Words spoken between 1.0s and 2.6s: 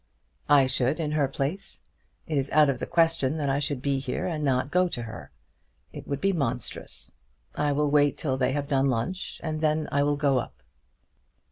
her place. It is